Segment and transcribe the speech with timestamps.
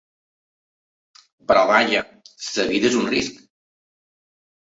[1.51, 2.01] Però vaja,
[2.61, 3.39] la vida és un risc.